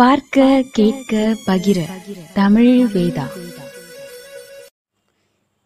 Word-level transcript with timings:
பார்க்க 0.00 0.64
கேட்க 0.72 1.36
பகிர. 1.46 1.80
தமிழ் 2.34 2.88
வேதா. 2.94 3.22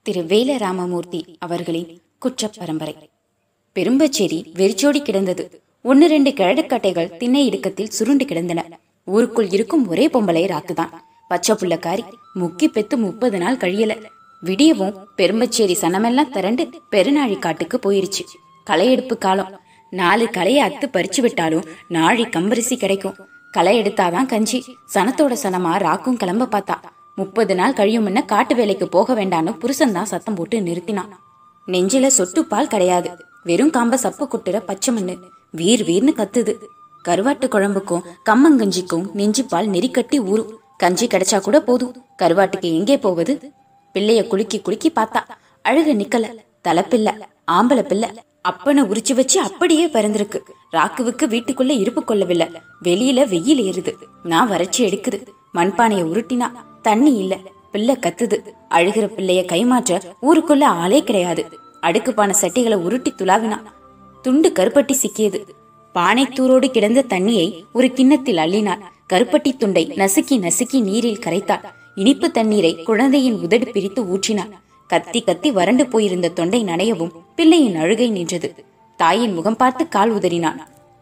திரு 0.03 0.24
வேல 0.24 0.58
ராமமூர்த்தி 0.58 1.37
அவர்களின் 1.38 2.01
குற்ற 2.19 2.51
பரம்பரை 2.58 3.10
பெரும்பச்சேரி 3.74 4.51
வெறிச்சோடி 4.53 5.03
கிடந்தது. 5.03 5.62
ஒன்னு 5.83 6.06
ரெண்டு 6.06 6.31
கிழடுக்கட்டைகள் 6.31 7.17
திண்ணை 7.17 7.51
இடுக்கத்தில் 7.51 7.88
சுருண்டு 7.88 8.24
கிடந்தன. 8.24 8.65
ஊருக்குள் 9.04 9.49
இருக்கும் 9.49 9.88
ஒரே 9.88 10.06
பொம்பளை 10.06 10.46
ராத்துதான் 10.46 10.90
பச்சை 11.28 11.56
புள்ளக்காரி 11.56 12.03
முக்கி 12.35 12.66
பெத்து 12.66 12.96
முப்பது 12.96 13.38
நாள் 13.38 13.56
கழியல. 13.56 14.03
விடியவும் 14.44 15.04
பெரும்பச்சேரி 15.16 15.76
சனமெல்லாம் 15.80 16.30
திரண்டு 16.30 16.69
பெருநாழி 16.92 17.38
காட்டுக்கு 17.38 17.78
போயிருச்சு. 17.82 18.24
களையெடுப்பு 18.64 19.19
காலம். 19.19 19.60
நாலு 19.91 20.30
களையை 20.30 20.69
அத்து 20.69 20.84
பறிச்சு 20.92 21.20
விட்டாலும் 21.20 21.64
நாழி 21.88 22.24
கம்பரிசி 22.24 22.77
கிடைக்கும். 22.77 23.32
களை 23.54 23.72
எடுத்தாதான் 23.80 24.26
கஞ்சி. 24.26 24.58
சனத்தோட 24.94 25.34
சனமா 25.42 25.72
ராக்கும் 25.86 26.16
கிளம்ப 26.16 26.45
பார்த்தா. 26.45 26.74
முப்பது 27.14 27.54
நாள் 27.54 27.72
கழியும் 27.72 28.06
முன்ன 28.06 28.24
காட்டு 28.24 28.54
வேலைக்கு 28.54 28.88
போக 28.88 29.14
வேண்டான்னு 29.14 29.58
புருஷன் 29.58 29.92
தான் 29.92 30.04
சத்தம் 30.04 30.34
போட்டு 30.34 30.58
நிறுத்தினான். 30.60 31.10
நெஞ்சில 31.66 32.10
சொட்டுப்பால் 32.18 32.66
கிடையாது. 32.66 33.10
வெறும் 33.45 33.70
காம்ப 33.70 33.95
சப்பு 33.95 34.28
குட்டுற 34.30 34.59
பச்சை 34.59 34.95
மண்ணு. 34.95 35.18
வீர் 35.50 35.84
வீர்னு 35.88 36.12
கத்துது. 36.16 36.54
கருவாட்டு 37.09 37.46
குழம்புக்கும் 37.46 38.04
கம்மங்கஞ்சிக்கும் 38.30 39.06
நெஞ்சிப்பால் 39.16 39.70
நெறிக்கட்டி 39.76 40.18
ஊறும். 40.24 40.59
கஞ்சி 40.76 41.06
கிடைச்சா 41.06 41.40
கூட 41.40 41.60
போதும். 41.60 41.95
கருவாட்டுக்கு 42.23 42.68
எங்கே 42.73 42.98
போவது? 42.98 43.40
பிள்ளைய 43.95 44.26
குலுக்கி 44.26 44.60
குலுக்கி 44.60 44.92
பார்த்தா. 44.95 45.23
அழுக 45.68 45.92
நிக்கல. 45.95 46.26
தலைப்பில்ல. 46.68 47.20
ஆம்பளை 47.52 47.82
பிள்ளை. 47.82 48.09
அப்பனை 48.48 48.82
உரிச்சு 48.84 49.14
வச்சு 49.14 49.40
அப்படியே 49.40 49.86
பிறந்திருக்கு. 49.86 50.40
ராக்குவுக்கு 50.74 51.27
வீட்டுக்குள்ள 51.27 51.78
இருப்பு 51.78 52.05
கொள்ளவில்லை. 52.05 52.48
வெளியில 52.84 53.28
வெயில் 53.28 53.73
ஏறுது. 53.73 53.95
நான் 54.23 54.48
வறட்சி 54.48 54.85
எடுக்குது. 54.85 55.26
மண்பானைய 55.54 56.02
உருட்டினா 56.02 56.51
தண்ணி 56.82 57.15
இல்ல. 57.15 57.38
பிள்ளை 57.73 57.96
கத்துது. 57.96 58.38
அழுகிற 58.71 59.07
பிள்ளைய 59.07 59.45
கைமாற்ற 59.45 60.01
ஊருக்குள்ள 60.23 60.63
ஆளே 60.65 61.04
கிடையாது. 61.04 61.46
அடுக்குப்பான 61.82 62.35
சட்டிகளை 62.40 62.74
உருட்டி 62.74 63.13
துளாவினா 63.16 63.63
துண்டு 64.23 64.53
கருப்பட்டி 64.55 64.95
சிக்கியது. 65.03 65.41
பானைத்தூரோடு 65.95 66.67
கிடந்த 66.67 67.05
தண்ணியை 67.09 67.65
ஒரு 67.73 67.93
கிண்ணத்தில் 67.93 68.37
அள்ளினார். 68.37 68.81
கருப்பட்டி 69.13 69.57
துண்டை 69.57 69.87
நசுக்கி 69.87 70.39
நசுக்கி 70.39 70.81
நீரில் 70.81 71.19
கரைத்தார். 71.19 71.65
இனிப்பு 71.95 72.31
தண்ணீரை 72.31 72.83
குழந்தையின் 72.83 73.41
உதடு 73.41 73.69
பிரித்து 73.69 74.03
ஊற்றினார். 74.03 74.51
கத்தி 74.87 75.23
கத்தி 75.23 75.53
வறண்டு 75.53 75.87
போயிருந்த 75.87 76.29
தொண்டை 76.29 76.65
நனையவும் 76.65 77.11
பிள்ளையின் 77.37 77.77
அழுகை 77.77 78.11
நின்றது. 78.11 78.55
தாயின் 78.97 79.33
முகம் 79.33 79.57
பார்த்து 79.57 79.89
கால் 79.89 80.15
உதறினான். 80.15 80.57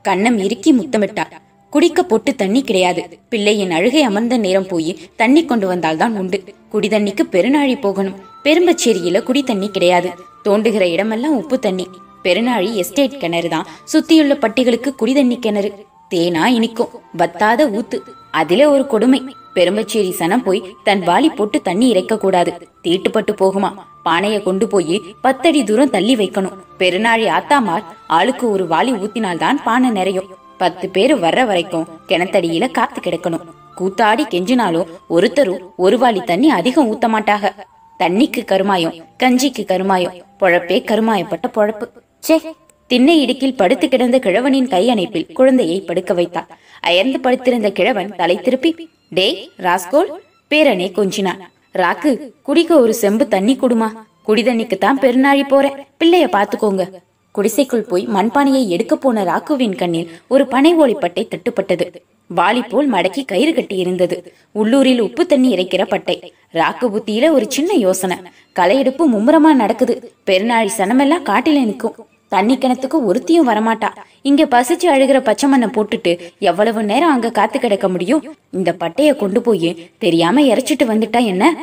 கண்ணம் 0.08 0.39
இறுக்கி 0.39 0.72
முத்தமிட்டார். 0.72 1.31
குடிக்க 1.70 2.03
பொட்டு 2.03 2.34
தண்ணி 2.34 2.62
கிடையாது. 2.62 3.19
பிள்ளையின் 3.28 3.70
அழுகை 3.70 4.03
அமர்ந்த 4.03 4.36
நேரம் 4.36 4.67
போய் 4.67 4.98
தண்ணி 5.17 5.45
கொண்டு 5.45 5.67
வந்தால்தான் 5.67 6.19
உண்டு. 6.19 6.42
குடி 6.69 6.89
தண்ணிக்கு 6.89 7.20
பெருநாழி 7.33 7.81
போகணும். 7.81 8.14
பெரும்பச்சேரியில 8.45 9.23
குடி 9.23 9.42
தண்ணி 9.42 9.69
கிடையாது. 9.69 10.11
தோண்டுகிற 10.45 10.80
இடமெல்லாம் 10.80 11.36
உப்பு 11.36 11.58
தண்ணி. 11.58 11.86
பெருநாழி 12.25 12.73
எஸ்டேட் 12.73 13.19
கிணறு 13.19 13.48
தான். 13.48 13.67
சுத்தியுள்ள 13.92 14.34
பட்டிகளுக்கு 14.34 14.95
குடி 14.95 15.12
தண்ணி 15.12 15.39
கிணறு. 15.39 15.86
தேனா 16.14 16.45
இனிக்கும். 16.45 16.89
வத்தாத 17.19 17.67
ஊத்து. 17.69 18.00
அதிலே 18.30 18.64
ஒரு 18.64 18.86
கொடுமை. 18.86 19.23
பெரும்பச்சேரி 19.55 20.12
சனம் 20.19 20.45
போய் 20.45 20.62
தன் 20.84 21.03
வாளி 21.03 21.28
போட்டு 21.34 21.61
தண்ணி 21.62 21.89
இறைக்க 21.89 22.19
கூடாது 22.19 22.53
தீட்டுப்பட்டு 22.83 23.33
போகுமா? 23.41 23.70
பானைய 24.05 24.42
கொண்டு 24.42 24.67
போய் 24.67 25.03
பத்தடி 25.20 25.64
தூரம் 25.64 25.91
தள்ளி 25.91 26.14
வைக்கணும். 26.17 26.56
பெருநாழி 26.78 27.27
ஆத்தாமார் 27.39 27.84
ஆளுக்கு 28.06 28.50
ஒரு 28.50 28.64
வாளி 28.64 28.92
ஊத்தினால்தான் 29.05 29.58
பானை 29.64 29.91
நிறையும். 29.91 30.30
பத்து 30.58 30.89
பேரு 30.89 31.17
வர்ற 31.17 31.47
வரைக்கும் 31.47 31.89
கிணத்தடியில 32.08 32.70
காத்து 32.70 33.00
கிடக்கணும். 33.00 33.45
கூத்தாடி 33.78 34.25
கெஞ்சினாலும் 34.33 34.89
ஒருத்தரும் 35.08 35.62
ஒரு 35.77 35.98
வாளி 35.98 36.25
தண்ணி 36.25 36.50
அதிகம் 36.50 36.89
ஊத்த 36.92 37.08
மாட்டாக 37.08 37.55
தண்ணிக்கு 37.98 38.42
கருமாயம் 38.45 38.96
கஞ்சிக்கு 39.23 39.64
கருமாயம் 39.64 40.17
பொழப்பே 40.41 40.79
கருமாயப்பட்ட 40.91 41.46
பொழப்பு. 41.55 41.86
சே 42.18 42.36
திண்ணை 42.86 43.20
இடுக்கில் 43.23 43.57
படுத்து 43.57 43.89
கிடந்த 43.89 44.18
கிழவனின் 44.18 44.68
கை 44.68 44.89
அணைப்பில் 44.89 45.33
குழந்தையை 45.33 45.80
படுக்க 45.80 46.14
வைத்தார் 46.14 46.51
அயர்ந்து 46.80 47.20
படுத்திருந்த 47.20 47.70
கிழவன் 47.70 48.11
தலை 48.17 48.36
திருப்பி 48.41 48.89
டேய் 49.17 49.50
ராஸ்கோல் 49.56 50.11
பேரனே 50.50 50.86
கொஞ்சினான் 50.98 51.40
ராக்கு 51.74 52.11
குடிக்க 52.42 52.80
ஒரு 52.80 52.95
செம்பு 52.95 53.28
தண்ணி 53.28 53.55
குடுமா? 53.55 53.89
குடிதண்ணிக்கு 54.28 54.78
தான் 54.78 54.98
பெருநாழி 54.98 55.42
போறேன் 55.48 55.77
பிள்ளைய 56.00 56.27
பாத்துக்கோங்க. 56.36 56.84
குடிசைக்குள் 57.33 57.84
போய் 57.89 58.06
மண்பானையை 58.06 58.68
எடுக்க 58.68 58.96
போன 58.96 59.24
ராக்குவின் 59.24 59.77
கண்ணில் 59.77 60.11
ஒரு 60.28 60.46
பனை 60.46 60.77
ஓலிப்பட்டை 60.77 61.24
தட்டுப்பட்டது. 61.28 61.86
வாலி 62.36 62.62
போல் 62.68 62.92
மடக்கி 62.92 63.24
கயிறு 63.24 63.55
கட்டி 63.55 63.77
இருந்தது. 63.77 64.34
உள்ளூரில் 64.52 65.00
உப்பு 65.00 65.27
தண்ணி 65.27 65.55
இறைக்கிற 65.56 65.86
பட்டை. 65.86 66.34
ராக்கு 66.52 66.89
புத்தியில 66.94 67.30
ஒரு 67.30 67.46
சின்ன 67.48 67.73
யோசனை. 67.74 68.17
களையெடுப்பு 68.52 69.11
மும்முரமா 69.11 69.52
நடக்குது. 69.55 70.12
பெருநாழி 70.27 70.70
சனமெல்லாம் 70.79 71.29
காட்டில 71.30 71.64
நிற்கும். 71.64 71.94
தண்ணி 72.34 72.54
கிணத்துக்கு 72.56 72.98
ஒருத்தியும் 73.08 73.48
வரமாட்டா. 73.50 73.90
இங்க 74.28 74.42
பசிச்சு 74.54 74.86
அழுகிற 74.94 75.18
பச்சை 75.28 75.46
மண்ணை 75.52 75.68
போட்டுட்டு 75.74 76.12
எவ்வளவு 76.50 76.80
நேரம் 76.90 77.14
அங்க 77.14 77.30
காத்து 77.38 77.58
கிடக்க 77.60 77.86
முடியும்? 77.94 78.22
இந்த 78.58 78.70
பட்டைய 78.82 79.10
கொண்டு 79.22 79.42
போய் 79.46 79.70
தெரியாம 80.04 80.42
இறைச்சிட்டு 80.50 80.86
வந்துட்டா 80.92 81.22
என்ன? 81.32 81.54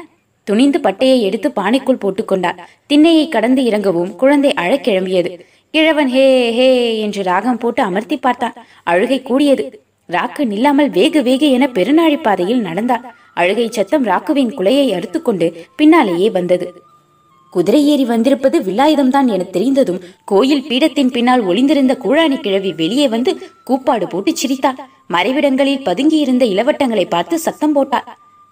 துணிந்து 0.47 0.79
பட்டையை 0.79 1.17
எடுத்து 1.27 1.49
பானைக்குள் 1.55 2.01
போட்டுக்கொண்டார் 2.03 2.59
திண்ணையை 2.91 3.25
கடந்து 3.29 3.61
இறங்கவும் 3.69 4.11
குழந்தை 4.15 4.51
அழக்கிழம்பியது. 4.63 5.31
கிழவன் 5.73 6.11
ஹே 6.15 6.25
ஹே 6.57 6.67
என்று 6.99 7.21
ராகம் 7.23 7.59
போட்டு 7.63 7.81
அமர்த்தி 7.83 8.17
பார்த்தான். 8.17 8.55
அழுகை 8.83 9.19
கூடியது. 9.21 9.63
ராக்கு 10.09 10.43
நில்லாமல் 10.51 10.89
வேக 10.89 11.21
வேக 11.27 11.43
என 11.55 11.65
பெருநாழி 11.73 12.17
பாதையில் 12.21 12.65
நடந்தார் 12.67 13.03
அழுகை 13.33 13.67
சத்தம் 13.77 14.05
ராக்குவின் 14.05 14.55
குலையை 14.57 14.85
அறுத்துக்கொண்டு 14.95 15.47
பின்னாலேயே 15.79 16.29
வந்தது. 16.37 16.67
குதிரை 17.53 17.81
ஏறி 17.87 18.05
வந்திருப்பது 18.05 18.57
வில்லாயுதம்தான் 18.59 19.27
என 19.33 19.43
தெரிந்ததும் 19.55 20.01
கோயில் 20.31 20.65
பீடத்தின் 20.67 21.11
பின்னால் 21.11 21.43
ஒளிந்திருந்த 21.45 21.93
கூழாணி 22.03 22.37
கிழவி 22.39 22.71
வெளியே 22.73 23.07
வந்து 23.07 23.31
கூப்பாடு 23.63 24.07
போட்டு 24.07 24.31
சிரித்தாள். 24.35 24.81
மறைவிடங்களில் 25.13 25.85
பதுங்கியிருந்த 25.87 26.43
இளவட்டங்களை 26.53 27.05
பார்த்து 27.09 27.39
சத்தம் 27.39 27.73
போட்டாள். 27.73 28.07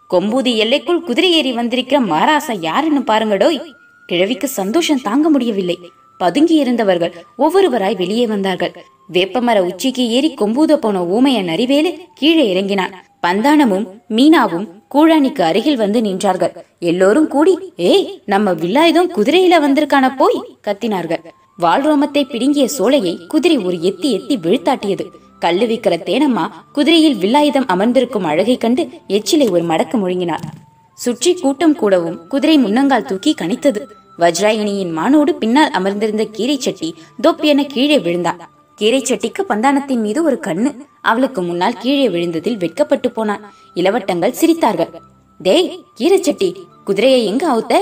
கொம்பூதி 0.10 0.52
எல்லைக்குள் 0.56 1.04
குதிரை 1.04 1.32
ஏறி 1.32 1.52
வந்திருக்கிற 1.52 2.00
மாராசா 2.02 2.54
யாருன்னு 2.60 3.02
பாருங்கடோய் 3.02 3.62
கிழவிக்கு 4.10 4.48
சந்தோஷம் 4.48 5.02
தாங்க 5.02 5.30
முடியவில்லை. 5.30 5.78
பதுங்கி 6.18 6.56
இருந்தவர்கள் 6.56 7.16
ஒவ்வொருவராய் 7.38 7.98
வெளியே 7.98 8.26
வந்தார்கள். 8.28 8.74
வேப்பமர 9.12 9.58
உச்சிக்கு 9.64 10.04
ஏறி 10.10 10.30
கொம்பூத 10.42 10.76
போன 10.76 11.04
ஊமைய 11.16 11.40
நரிவேலு 11.50 11.92
கீழே 12.16 12.46
இறங்கினான். 12.54 12.96
பந்தானமும் 13.28 13.86
மீனாவும் 14.10 14.68
கூழாணிக்கு 14.96 15.42
அருகில் 15.42 15.80
வந்து 15.84 16.00
நின்றார்கள். 16.02 16.54
எல்லோரும் 16.80 17.28
கூடி 17.28 17.54
ஏய் 17.76 18.22
நம்ம 18.26 18.54
வில்லாயுதம் 18.54 19.10
குதிரையில 19.16 19.56
வந்திருக்கான 19.64 20.06
போய்? 20.18 20.38
கத்தினார்கள். 20.68 21.24
வால்ரோமத்தை 21.60 22.22
பிடுங்கிய 22.30 22.66
சோலையை 22.68 23.14
குதிரை 23.28 23.58
ஒரு 23.58 23.78
எத்தி 23.90 24.10
எத்தி 24.18 24.36
விழுத்தாட்டியது. 24.46 25.06
கல்லு 25.40 25.66
விக்கிற 25.66 25.96
தேனம்மா 26.06 26.46
குதிரையில் 26.74 27.18
வில்லாயுதம் 27.18 27.68
அமர்ந்திருக்கும் 27.68 28.24
அழகை 28.24 28.58
கண்டு 28.58 28.84
எச்சிலை 29.08 29.48
ஒரு 29.52 29.64
மடக்கு 29.64 29.98
முழுங்கினார் 30.04 30.46
சுற்றி 30.94 31.34
கூட்டம் 31.34 31.76
கூடவும் 31.76 32.20
குதிரை 32.28 32.58
முன்னங்கால் 32.58 33.08
தூக்கி 33.10 33.34
கணித்தது. 33.42 33.82
வஜ்ராயினியின் 34.20 34.94
மானோடு 34.94 35.34
பின்னால் 35.36 35.70
அமர்ந்திருந்த 35.70 36.26
கீரை 36.32 36.60
சட்டி 36.60 36.96
தொப் 37.22 37.42
என 37.42 37.66
கீழே 37.66 38.00
விழுந்தான் 38.00 38.40
கீரை 38.76 39.02
சட்டிக்கு 39.02 39.42
பந்தானத்தின் 39.50 40.02
மீது 40.06 40.24
ஒரு 40.24 40.38
கண்ணு. 40.48 40.72
அவளுக்கு 41.12 41.42
முன்னால் 41.42 41.82
கீழே 41.84 42.06
விழுந்ததில் 42.14 42.58
வெட்கப்பட்டு 42.58 43.10
போனான். 43.12 43.44
இளவட்டங்கள் 43.76 44.38
சிரித்தார்கள். 44.42 44.92
டேய் 45.40 45.68
கீரை 45.96 46.20
சட்டி 46.22 46.50
குதிரையை 46.86 47.22
எங்க 47.26 47.44
அவுத்த? 47.54 47.74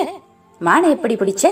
மானை 0.66 0.90
எப்படி 0.90 1.16
பிடிச்ச? 1.16 1.46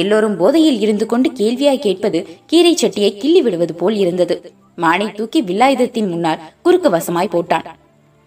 எல்லோரும் 0.00 0.36
போதையில் 0.36 0.78
இருந்து 0.84 1.06
கொண்டு 1.06 1.28
கேள்வியாய் 1.30 1.84
கேட்பது 1.86 2.20
கீரை 2.46 2.72
சட்டியை 2.74 3.10
கிள்ளி 3.16 3.40
விடுவது 3.42 3.74
போல் 3.80 3.96
இருந்தது. 3.96 4.36
மானை 4.76 5.06
தூக்கி 5.14 5.40
வில்லாயுதத்தின் 5.42 6.10
முன்னால் 6.12 6.42
குறுக்கு 6.62 6.90
வசமாய் 6.90 7.34
போட்டான். 7.34 7.66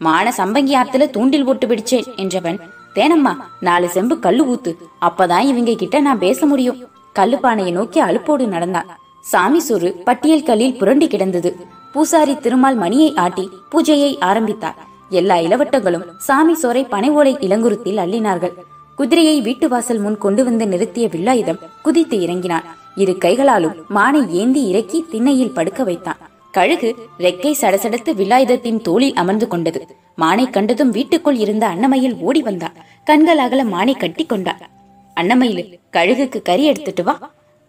மான 0.01 0.33
சம்பங்கி 0.37 0.75
ஆத்துல 0.81 1.05
தூண்டில் 1.15 1.47
போட்டு 1.47 1.65
பிடிச்சேன் 1.67 2.07
என்றவன். 2.23 2.59
தேனம்மா 2.95 3.33
நாலு 3.59 3.87
செம்பு 3.95 4.15
கல்லு 4.19 4.43
ஊத்து. 4.53 4.71
அப்பதான் 5.01 5.47
இவங்க 5.51 5.73
கிட்ட 5.81 5.97
நான் 5.99 6.23
பேச 6.25 6.45
முடியும். 6.45 6.79
கல்லுப்பானையை 7.19 7.71
நோக்கி 7.71 7.99
அலுப்போடு 8.01 8.45
நடந்தான். 8.55 8.89
சாமி 9.31 9.59
சோறு 9.59 9.89
பட்டியல் 10.07 10.47
கல்லில் 10.49 10.77
புரண்டு 10.79 11.05
கிடந்தது. 11.07 11.51
பூசாரி 11.97 12.33
திருமால் 12.37 12.75
மணியை 12.81 13.07
ஆட்டி 13.21 13.43
பூஜையை 13.71 14.09
ஆரம்பித்தார். 14.27 14.79
எல்லா 15.19 15.35
இளவட்டங்களும் 15.45 16.03
சாமி 16.25 16.55
சோரை 16.61 16.83
பனை 16.91 17.09
ஓலை 17.19 17.31
இளங்குருத்தில் 17.45 18.01
அள்ளினார்கள். 18.03 18.53
குதிரையை 18.97 19.37
வீட்டு 19.47 19.67
வாசல் 19.71 20.01
முன் 20.03 20.17
கொண்டு 20.23 20.41
வந்து 20.47 20.65
நிறுத்திய 20.73 21.05
வில்லாயுதம் 21.13 21.61
குதித்து 21.85 22.17
இறங்கினான். 22.25 22.67
இரு 23.03 23.13
கைகளாலும் 23.23 23.75
மானை 23.97 24.21
ஏந்தி 24.41 24.61
இறக்கி 24.71 24.99
திண்ணையில் 25.11 25.55
படுக்க 25.57 25.83
வைத்தான். 25.89 26.21
கழுகு 26.57 26.91
ரெக்கை 27.25 27.53
சடசடத்து 27.61 28.13
வில்லாயுதத்தின் 28.19 28.79
தோளில் 28.87 29.17
அமர்ந்து 29.23 29.47
கொண்டது. 29.53 29.81
மானை 30.23 30.45
கண்டதும் 30.49 30.93
வீட்டுக்குள் 30.97 31.41
இருந்த 31.45 31.65
அன்னமையில் 31.73 32.15
ஓடி 32.27 32.43
வந்தான். 32.49 32.77
கண்கள் 33.09 33.43
அகல 33.45 33.63
மானை 33.73 33.95
கட்டி 33.97 34.25
கொண்டான் 34.25 34.63
அன்னமயில் 35.17 35.65
கழுகுக்கு 35.97 36.41
கறி 36.51 36.65
எடுத்துட்டு 36.73 37.05
வா 37.09 37.15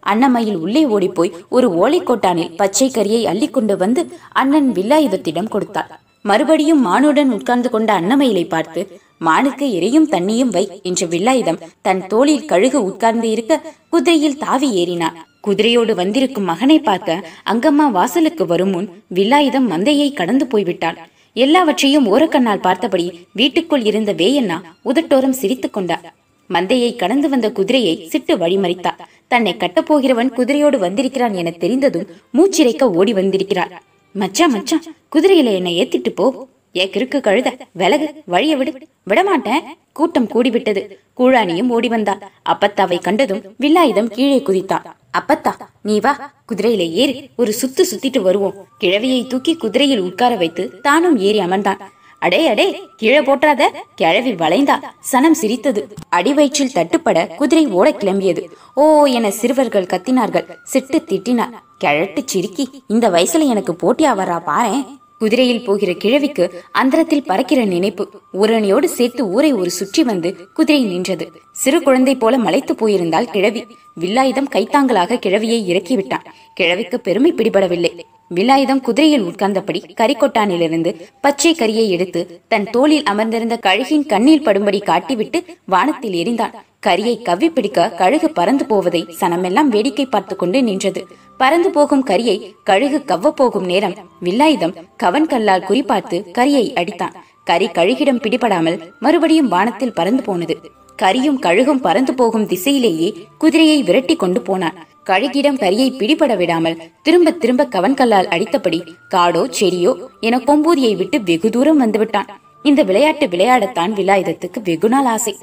அன்னமயில் 0.05 0.59
உள்ளே 0.65 0.83
ஓடிப்போய் 0.85 1.35
ஒரு 1.49 1.67
ஓலைக்கோட்டானில் 1.81 2.55
பச்சை 2.55 2.87
கறியை 2.93 3.21
அள்ளி 3.23 3.49
கொண்டு 3.49 3.77
வந்து 3.77 4.03
அண்ணன் 4.41 4.69
வில்லாயுதத்திடம் 4.71 5.51
கொடுத்தாள். 5.55 5.91
மறுபடியும் 6.21 6.81
மானுடன் 6.85 7.31
உட்கார்ந்து 7.35 7.69
கொண்ட 7.69 7.89
அன்னமயிலை 7.99 8.45
பார்த்து 8.47 8.81
மானுக்கு 9.27 9.65
இறையும் 9.77 10.09
தண்ணியும் 10.11 10.51
வை 10.55 10.63
என்ற 10.83 11.07
வில்லாயுதம் 11.07 11.61
தன் 11.81 12.01
தோளில் 12.07 12.45
கழுகு 12.45 12.79
உட்கார்ந்து 12.83 13.29
இருக்க 13.29 13.61
குதிரையில் 13.89 14.37
தாவி 14.37 14.69
ஏறினான். 14.81 15.17
குதிரையோடு 15.47 15.93
வந்திருக்கும் 15.93 16.49
மகனை 16.51 16.79
பார்க்க 16.79 17.23
அங்கம்மா 17.51 17.85
வாசலுக்கு 17.97 18.45
வரும் 18.45 18.69
முன் 18.69 18.89
வில்லாயுதம் 19.15 19.69
மந்தையை 19.73 20.07
கடந்து 20.13 20.47
போய்விட்டான் 20.47 20.99
எல்லாவற்றையும் 21.33 22.07
ஓரக்கண்ணால் 22.13 22.65
பார்த்தபடி 22.67 23.05
வீட்டுக்குள் 23.33 23.83
இருந்த 23.83 24.13
வேயண்ணா 24.13 24.57
உதட்டோரம் 24.85 25.37
சிரித்துக் 25.41 25.73
கொண்டார். 25.73 26.05
மந்தையை 26.49 26.91
கடந்து 26.95 27.27
வந்த 27.29 27.47
குதிரையை 27.51 27.95
சிட்டு 28.11 28.35
வழிமறித்தார். 28.43 29.01
தன்னை 29.29 29.55
கட்டப்போகிறவன் 29.59 30.31
குதிரையோடு 30.37 30.77
வந்திருக்கிறான் 30.77 31.33
என 31.33 31.49
தெரிந்ததும் 31.63 32.07
மூச்சிறைக்க 32.33 32.83
ஓடி 32.99 33.13
வந்திருக்கிறார். 33.13 33.83
மச்சான் 34.13 34.51
மச்சான் 34.51 34.83
குதிரையில 35.15 35.53
என்னை 35.53 35.73
ஏத்திட்டு 35.81 36.09
போ. 36.09 36.47
ஏ 36.75 36.89
கிறுக்கு 36.93 37.19
கழுத 37.19 37.49
விலகு 37.71 38.07
வழிய 38.25 38.55
விடு. 38.55 38.73
விடமாட்டேன். 39.03 39.61
கூட்டம் 39.93 40.27
கூடிவிட்டது. 40.27 40.81
கூழானியும் 41.17 41.67
ஓடி 41.67 41.87
வந்தாள் 41.87 42.19
அப்பத்தாவை 42.49 42.99
கண்டதும் 43.01 43.41
வில்லாயுதம் 43.59 44.11
கீழே 44.11 44.39
குதித்தான் 44.39 44.85
அப்பத்தா 45.19 45.53
நீ 45.81 45.99
வா. 45.99 46.13
குதிரையில 46.49 46.83
ஏறி 47.01 47.29
ஒரு 47.37 47.53
சுத்து 47.61 47.83
சுத்திட்டு 47.91 48.21
வருவோம். 48.21 48.55
கிழவியை 48.83 49.27
தூக்கி 49.27 49.55
குதிரையில் 49.55 50.05
உட்கார 50.09 50.35
வைத்து 50.35 50.81
தானும் 50.81 51.17
ஏறி 51.17 51.39
அமர்ந்தான். 51.39 51.79
அடே 52.19 52.47
அடே 52.47 52.79
கீழே 52.97 53.21
போட்டாத. 53.21 53.63
கிழவி 53.95 54.31
வளைந்தா. 54.33 54.75
சனம் 55.11 55.31
சிரித்தது. 55.31 55.93
அடிவயிற்றில் 56.09 56.75
தட்டுப்பட 56.75 57.35
குதிரை 57.35 57.67
ஓட 57.67 57.89
கிளம்பியது. 57.89 58.43
ஓ 58.75 59.05
என 59.05 59.31
சிறுவர்கள் 59.31 59.85
கத்தினார்கள். 59.85 60.47
சிட்டு 60.73 60.99
திட்டினார் 61.11 61.55
கிழட்டு 61.77 62.23
சிரிக்கி. 62.25 62.83
இந்த 62.87 63.09
வயசுல 63.09 63.47
எனக்கு 63.47 63.73
போட்டியா 63.73 64.11
வர்றா 64.21 64.39
பாரேன். 64.45 64.85
குதிரையில் 65.17 65.65
போகிற 65.65 65.93
கிழவிக்கு 65.93 66.63
அந்தரத்தில் 66.71 67.23
பறக்கிற 67.23 67.65
நினைப்பு. 67.65 68.09
ஊரணியோடு 68.33 68.83
சேர்த்து 68.83 69.27
ஊரை 69.27 69.53
ஒரு 69.53 69.69
சுற்றி 69.69 70.03
வந்து 70.03 70.47
குதிரை 70.53 70.83
நின்றது. 70.83 71.31
சிறு 71.51 71.81
குழந்தை 71.81 72.15
போல 72.15 72.37
மலைத்து 72.37 72.75
போயிருந்தால் 72.75 73.31
கிழவி. 73.31 73.67
வில்லாயுதம் 73.99 74.51
கைத்தாங்களாக 74.51 75.19
கிழவியை 75.25 75.59
இறக்கிவிட்டான். 75.71 76.25
கிழவிக்கு 76.53 76.99
பெருமை 76.99 77.33
பிடிபடவில்லை. 77.33 77.99
வில்லாயுதம் 78.31 78.81
குதிரையில் 78.81 79.23
உட்கார்ந்தபடி 79.23 79.79
கரிக்கொட்டானிலிருந்து 80.01 80.91
பச்சை 81.21 81.51
கரியை 81.59 81.85
எடுத்து 81.87 82.41
தன் 82.47 82.67
தோளில் 82.69 83.03
அமர்ந்திருந்த 83.03 83.55
கழுகின் 83.67 84.05
கண்ணில் 84.05 84.45
படும்படி 84.45 84.79
காட்டிவிட்டு 84.81 85.39
வானத்தில் 85.65 86.13
எரிந்தான். 86.13 86.53
கரியை 86.87 87.15
கவ்வி 87.21 87.49
பிடிக்க 87.49 87.87
கழுகு 87.89 88.29
பறந்து 88.29 88.65
போவதை 88.65 89.01
சனமெல்லாம் 89.19 89.71
வேடிக்கை 89.75 90.05
பார்த்து 90.05 90.35
கொண்டு 90.35 90.63
நின்றது. 90.63 91.01
பறந்து 91.37 91.69
போகும் 91.71 92.05
கரியை 92.05 92.37
கழுகு 92.63 92.99
கவ்வ 93.07 93.31
போகும் 93.31 93.65
நேரம் 93.65 93.95
வில்லாயுதம் 94.23 94.75
கவன் 94.97 95.27
கல்லால் 95.27 95.67
குறிப்பார்த்து 95.69 96.19
கரியை 96.37 96.65
அடித்தான். 96.73 97.15
கரி 97.43 97.67
கழுகிடம் 97.67 98.21
பிடிபடாமல் 98.23 98.77
மறுபடியும் 98.99 99.47
வானத்தில் 99.47 99.93
பறந்து 99.93 100.23
போனது. 100.23 100.57
கரியும் 101.01 101.41
கழுகும் 101.45 101.83
பறந்து 101.85 102.13
போகும் 102.13 102.47
திசையிலேயே 102.47 103.09
குதிரையை 103.37 103.77
விரட்டி 103.83 104.15
கொண்டு 104.15 104.41
போனான். 104.41 104.77
கழுகிடம் 105.09 105.59
கரியை 105.61 105.87
பிடிபட 105.99 106.33
விடாமல் 106.37 106.79
திரும்ப 107.01 107.31
திரும்ப 107.43 107.67
கவன்கல்லால் 107.75 108.31
அடித்தபடி 108.35 108.79
காடோ 109.13 109.43
செடியோ 109.59 109.93
என 110.19 110.37
கொம்பூதியை 110.39 110.93
விட்டு 110.95 111.19
வெகு 111.29 111.49
தூரம் 111.49 111.81
வந்துவிட்டான் 111.83 112.29
இந்த 112.63 112.83
விளையாட்டு 112.83 113.25
விளையாடத்தான் 113.27 113.93
விலாயுதத்துக்கு 113.99 114.61
வெகுநாள் 114.63 115.09
ஆசை. 115.13 115.33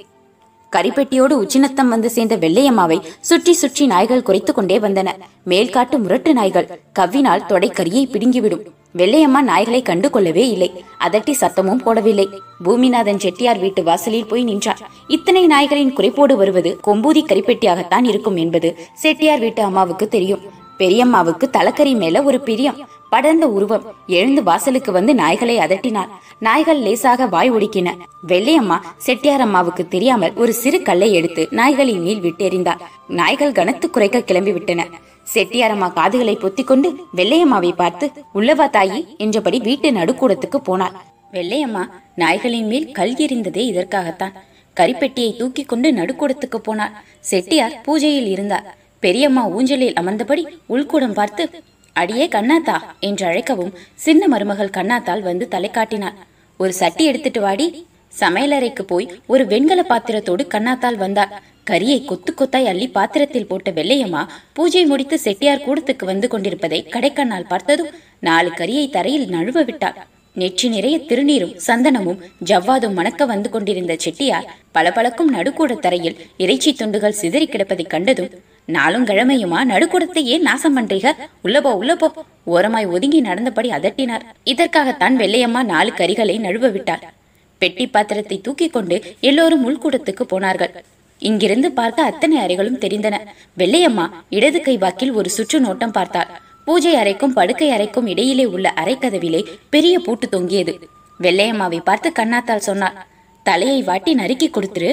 கரிப்பெட்டியோடு 0.73 1.35
உச்சினத்தம் 1.43 1.93
வந்து 1.95 2.09
சேர்ந்த 2.11 2.37
வெள்ளையம்மாவை 2.37 2.99
சுற்றி 3.21 3.53
சுற்றி 3.53 3.85
நாய்கள் 3.87 4.27
குறைத்து 4.29 4.53
கொண்டே 4.55 4.79
வந்தன. 4.79 5.09
மேல்காட்டு 5.51 5.99
முரட்டு 5.99 6.33
நாய்கள் 6.33 6.71
கவ்வினால் 6.99 7.47
தொடை 7.47 7.71
கரியை 7.71 8.05
பிடுங்கிவிடும். 8.13 8.65
வெள்ளையம்மா 8.97 9.41
நாய்களை 9.47 9.83
கண்டு 9.83 10.11
கொள்ளவே 10.11 10.49
இல்லை. 10.49 10.85
அதட்டி 11.01 11.35
சத்தமும் 11.41 11.83
போடவில்லை. 11.87 12.27
பூமிநாதன் 12.65 13.17
செட்டியார் 13.17 13.59
வீட்டு 13.59 13.83
வாசலில் 13.83 14.27
போய் 14.27 14.45
நின்றார். 14.45 14.91
இத்தனை 15.07 15.47
நாய்களின் 15.47 15.95
குறைப்போடு 15.95 16.35
வருவது 16.37 16.81
கொம்பூதி 16.87 17.23
கரிப்பெட்டியாகத்தான் 17.23 18.05
இருக்கும் 18.05 18.37
என்பது 18.37 18.77
செட்டியார் 18.95 19.39
வீட்டு 19.39 19.63
அம்மாவுக்கு 19.63 20.09
தெரியும். 20.09 20.41
பெரியம்மாவுக்கு 20.79 21.45
தலக்கரி 21.53 21.97
மேல 21.97 22.23
ஒரு 22.23 22.41
பிரியம். 22.41 22.89
படர்ந்த 23.11 23.49
உருவம். 23.49 23.85
எழுந்து 24.07 24.43
வாசலுக்கு 24.43 24.93
வந்து 24.93 25.13
நாய்களை 25.15 25.57
அதட்டினார். 25.59 26.09
நாய்கள் 26.39 26.79
லேசாக 26.79 27.27
வாய் 27.27 27.53
ஒடுக்கின. 27.53 27.89
வெள்ளையம்மா 28.29 28.79
செட்டியார் 28.97 29.41
அம்மாவுக்கு 29.41 29.89
தெரியாமல் 29.89 30.33
ஒரு 30.35 30.53
சிறு 30.53 30.83
கல்லை 30.83 31.13
எடுத்து 31.13 31.49
நாய்களின் 31.51 32.03
மேல் 32.03 32.21
விட்டெறிந்தார். 32.21 32.81
நாய்கள் 33.09 33.53
கனத்து 33.53 33.91
குறைக்க 33.91 34.21
கிளம்பி 34.21 34.53
விட்டன 34.53 34.87
செட்டியாரம்மா 35.35 35.89
காதுகளை 35.99 36.35
பொத்திக்கொண்டு 36.43 36.89
வெள்ளையம்மாவை 37.19 37.73
பார்த்து 37.81 38.07
உள்ளவா 38.39 38.67
தாயி 38.77 39.01
என்றபடி 39.25 39.59
வீட்டு 39.69 39.89
நடுக்கூடத்துக்கு 39.99 40.59
போனாள். 40.69 40.97
வெள்ளையம்மா 41.37 41.83
நாய்களின் 42.23 42.69
மேல் 42.73 42.87
கல் 42.99 43.17
எறிந்ததே 43.25 43.63
இதற்காகத்தான். 43.73 44.37
கரிப்பெட்டியை 44.77 45.31
தூக்கி 45.39 45.63
கொண்டு 45.65 45.89
நடுக்கூடத்துக்கு 45.99 46.59
போனார் 46.69 46.95
செட்டியார் 47.31 47.77
பூஜையில் 47.87 48.29
இருந்தார். 48.35 48.67
பெரியம்மா 49.05 49.43
ஊஞ்சலில் 49.57 49.99
அமர்ந்தபடி 50.01 50.45
உள்கூடம் 50.75 51.17
பார்த்து 51.19 51.45
அடியே 51.97 52.27
கண்ணாத்தா 52.37 52.77
என்று 53.09 53.25
அழைக்கவும் 53.31 53.75
சின்ன 54.05 54.23
மருமகள் 54.33 54.75
கண்ணாத்தால் 54.79 55.23
வந்து 55.29 55.45
தலை 55.55 55.71
காட்டினார் 55.77 56.17
ஒரு 56.61 56.73
சட்டி 56.81 57.05
எடுத்துட்டு 57.11 57.41
வாடி. 57.41 57.67
சமையலறைக்கு 58.21 58.83
போய் 58.83 59.11
ஒரு 59.27 59.47
வெண்கல 59.47 59.83
பாத்திரத்தோடு 59.83 60.45
கண்ணாத்தால் 60.55 60.99
வந்தாள். 61.05 61.33
கரியை 61.71 62.05
கொத்து 62.05 62.33
கொத்தாய் 62.33 62.69
அள்ளி 62.71 62.89
பாத்திரத்தில் 62.89 63.47
போட்ட 63.47 63.71
வெள்ளையம்மா 63.71 64.23
பூஜை 64.53 64.85
முடித்து 64.85 65.19
செட்டியார் 65.19 65.65
கூடத்துக்கு 65.67 66.05
வந்து 66.05 66.29
கொண்டிருப்பதை 66.29 66.81
கடைக்கண்ணால் 66.95 67.49
பார்த்ததும் 67.49 67.95
நாலு 68.19 68.51
கரியை 68.51 68.91
தரையில் 68.91 69.27
நழுவ 69.29 69.65
விட்டாள். 69.65 69.97
நெற்றி 70.37 70.69
நிறைய 70.69 70.97
திருநீரும் 70.99 71.55
சந்தனமும் 71.67 72.23
ஜவ்வாதும் 72.45 72.97
மணக்க 72.99 73.27
வந்து 73.27 73.51
கொண்டிருந்த 73.51 73.97
செட்டியார் 73.99 74.49
பளபளக்கும் 74.73 75.31
நடுக்கூட 75.37 75.75
தரையில் 75.75 76.19
இறைச்சி 76.37 76.73
துண்டுகள் 76.73 77.19
சிதறி 77.21 77.47
கிடப்பதைக் 77.47 77.93
கண்டதும் 77.95 78.31
நாளும் 78.65 79.07
கிழமையுமா? 79.07 79.65
நடுக்கூடத்தை 79.65 80.23
ஏன் 80.27 80.43
நாசம் 80.43 80.77
பண்றீங்க? 80.77 81.11
உள்ளபோ 81.45 81.73
உள்ளபோ 81.81 82.09
ஓரமாய் 82.45 82.87
ஒதுங்கி 82.87 83.21
நடந்தபடி 83.21 83.71
அதட்டினார். 83.71 84.25
இதற்காகத்தான் 84.45 85.17
வெள்ளையம்மா 85.17 85.63
நாலு 85.65 85.93
கரிகளை 85.97 86.39
நழுவ 86.41 86.71
விட்டார். 86.71 87.05
பெட்டி 87.59 87.87
பாத்திரத்தை 87.87 88.41
தூக்கி 88.41 88.69
கொண்டு 88.69 89.17
எல்லோரும் 89.21 89.65
உள்கூடத்துக்கு 89.69 90.23
போனார்கள். 90.23 90.73
இங்கிருந்து 91.19 91.73
பார்க்க 91.73 92.03
அத்தனை 92.03 92.37
அறைகளும் 92.39 92.81
தெரிந்தன. 92.81 93.17
வெள்ளையம்மா 93.59 94.07
இடது 94.29 94.61
கை 94.61 94.77
வாக்கில் 94.77 95.13
ஒரு 95.13 95.29
சுற்று 95.29 95.61
நோட்டம் 95.61 95.95
பார்த்தாள். 95.99 96.33
பூஜை 96.65 96.95
அறைக்கும் 96.95 97.37
படுக்கை 97.39 97.71
அறைக்கும் 97.71 98.07
இடையிலே 98.07 98.45
உள்ள 98.45 98.73
அறைக்கதவிலே 98.77 99.41
பெரிய 99.71 99.99
பூட்டு 99.99 100.29
தொங்கியது. 100.29 100.75
வெள்ளையம்மாவை 101.21 101.81
பார்த்து 101.81 102.13
கண்ணாத்தால் 102.19 102.67
சொன்னாள் 102.69 102.99
தலையை 103.43 103.83
வாட்டி 103.83 104.15
நறுக்கி 104.15 104.51
கொடுத்துரு. 104.51 104.91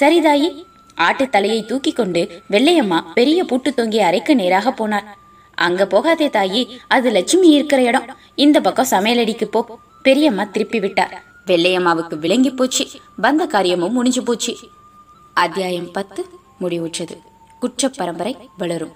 சரிதாயி. 0.00 0.50
ஆட்டு 0.94 1.28
தலையை 1.28 1.60
தூக்கி 1.64 1.92
கொண்டு 1.92 2.22
வெள்ளையம்மா 2.50 2.98
பெரிய 3.14 3.44
பூட்டு 3.44 3.74
தொங்கிய 3.74 4.06
அறைக்கு 4.06 4.34
நேராக 4.34 4.70
போனார் 4.70 5.06
அங்க 5.54 5.86
போகாதே 5.86 6.28
தாயி 6.28 6.62
அது 6.88 7.10
லட்சுமி 7.10 7.48
இருக்கிற 7.48 7.82
இடம். 7.82 8.06
இந்த 8.34 8.60
பக்கம் 8.60 8.90
சமையலடிக்கு 8.90 9.44
போ. 9.44 9.60
பெரியம்மா 10.02 10.44
திருப்பி 10.44 10.78
விட்டார். 10.80 11.14
வெள்ளையம்மாவுக்கு 11.50 12.18
விளங்கி 12.18 12.50
போச்சு. 12.50 12.86
வந்த 13.16 13.46
காரியமும் 13.46 13.92
முடிஞ்சு 13.92 14.22
போச்சு. 14.22 14.56
அத்தியாயம் 15.34 15.90
பத்து 15.90 16.26
முடிவுற்றது. 16.60 17.18
குற்ற 17.60 17.88
பரம்பரை 17.88 18.36
வளரும். 18.58 18.92